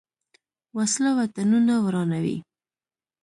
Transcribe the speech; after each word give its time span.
وسله 0.77 1.09
وطنونه 1.19 1.73
ورانوي 1.85 2.37